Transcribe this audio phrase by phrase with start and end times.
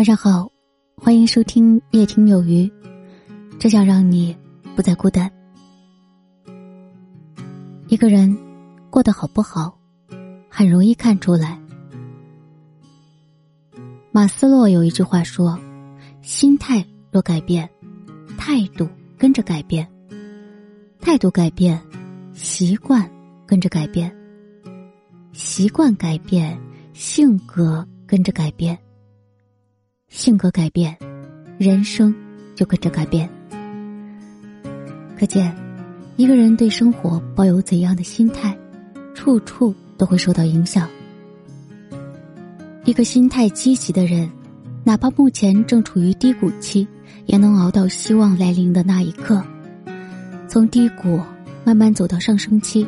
[0.00, 0.50] 晚上好，
[0.96, 2.72] 欢迎收听夜听有余，
[3.58, 4.34] 只想让你
[4.74, 5.30] 不再孤单。
[7.88, 8.34] 一个人
[8.88, 9.78] 过得好不好，
[10.48, 11.60] 很容易看出来。
[14.10, 15.58] 马斯洛有一句话说
[16.24, 17.68] ：“心态若改变，
[18.38, 18.88] 态度
[19.18, 19.84] 跟着改变；
[20.98, 21.78] 态度改变，
[22.32, 23.06] 习惯
[23.44, 24.10] 跟着改变；
[25.34, 26.58] 习惯改变，
[26.94, 28.78] 性格跟着改变。”
[30.10, 30.94] 性格改变，
[31.56, 32.12] 人生
[32.56, 33.30] 就跟着改变。
[35.16, 35.54] 可见，
[36.16, 38.58] 一个人对生活抱有怎样的心态，
[39.14, 40.88] 处处都会受到影响。
[42.84, 44.28] 一个心态积极的人，
[44.82, 46.86] 哪怕目前正处于低谷期，
[47.26, 49.40] 也能熬到希望来临的那一刻，
[50.48, 51.20] 从低谷
[51.64, 52.84] 慢慢走到上升期。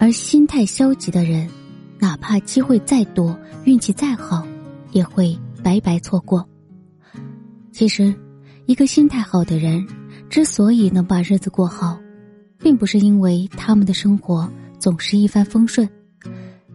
[0.00, 1.46] 而心态消极的人，
[1.98, 4.46] 哪怕机会再多，运气再好，
[4.92, 5.38] 也会。
[5.64, 6.46] 白白错过。
[7.72, 8.14] 其实，
[8.66, 9.84] 一个心态好的人，
[10.28, 11.98] 之所以能把日子过好，
[12.58, 14.46] 并不是因为他们的生活
[14.78, 15.88] 总是一帆风顺，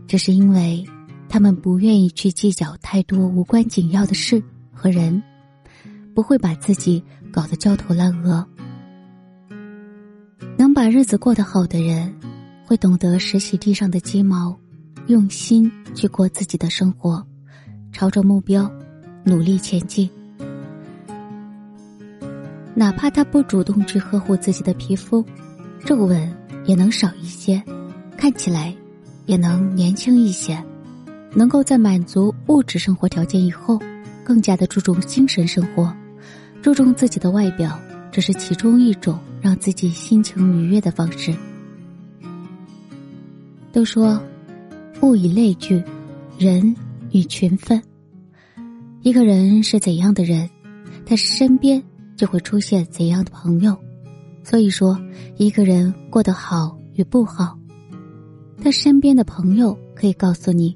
[0.07, 0.83] 只是因为
[1.29, 4.41] 他们不愿意去计较太多无关紧要的事
[4.73, 5.21] 和人，
[6.15, 8.43] 不会把自己搞得焦头烂额。
[10.57, 12.11] 能把日子过得好的人，
[12.65, 14.59] 会懂得拾起地上的鸡毛，
[15.05, 17.23] 用心去过自己的生活。
[17.91, 18.71] 朝着目标
[19.23, 20.09] 努力前进，
[22.73, 25.23] 哪怕他不主动去呵护自己的皮肤，
[25.85, 26.31] 皱纹
[26.65, 27.61] 也能少一些，
[28.17, 28.73] 看起来
[29.25, 30.61] 也能年轻一些。
[31.35, 33.79] 能够在满足物质生活条件以后，
[34.23, 35.93] 更加的注重精神生活，
[36.61, 37.79] 注重自己的外表，
[38.11, 41.35] 只是其中一种让自己心情愉悦的方式。
[43.71, 44.19] 都说
[45.01, 45.83] 物以类聚，
[46.37, 46.75] 人。
[47.11, 47.81] 与群分，
[49.02, 50.50] 一个人是怎样的人，
[51.05, 51.82] 他身边
[52.17, 53.76] 就会出现怎样的朋友。
[54.43, 54.99] 所以说，
[55.37, 57.58] 一个人过得好与不好，
[58.61, 60.76] 他身边的朋友可以告诉你。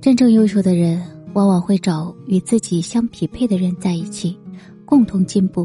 [0.00, 1.00] 真正优秀的人，
[1.34, 4.36] 往往会找与自己相匹配的人在一起，
[4.84, 5.64] 共同进步；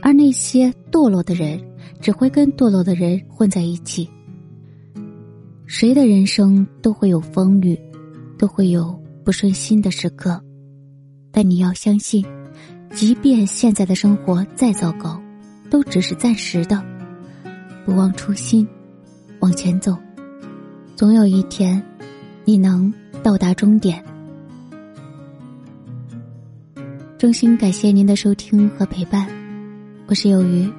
[0.00, 1.60] 而那些堕落的人，
[2.00, 4.08] 只会跟堕落的人混在一起。
[5.64, 7.78] 谁的人生都会有风雨。
[8.38, 10.42] 都会有不顺心的时刻，
[11.32, 12.24] 但你要相信，
[12.92, 15.20] 即便现在的生活再糟糕，
[15.70, 16.84] 都只是暂时的。
[17.84, 18.68] 不忘初心，
[19.40, 19.96] 往前走，
[20.94, 21.82] 总有一天，
[22.44, 22.92] 你能
[23.22, 24.04] 到达终点。
[27.16, 29.26] 衷心感谢您的收听和陪伴，
[30.06, 30.70] 我是有鱼，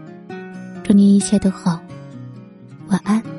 [0.83, 1.81] 祝您一切都好，
[2.89, 3.32] 晚安。